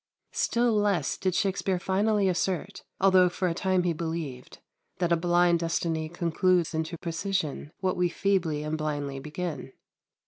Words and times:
Still 0.33 0.73
less 0.73 1.15
did 1.15 1.35
Shakspere 1.35 1.77
finally 1.77 2.27
assert, 2.27 2.81
although 2.99 3.29
for 3.29 3.47
a 3.47 3.53
time 3.53 3.83
he 3.83 3.93
believed, 3.93 4.57
that 4.97 5.11
a 5.11 5.15
blind 5.15 5.59
destiny 5.59 6.09
concludes 6.09 6.73
into 6.73 6.97
precision 6.97 7.71
what 7.81 7.95
we 7.95 8.09
feebly 8.09 8.63
and 8.63 8.75
blindly 8.79 9.19
begin. 9.19 9.73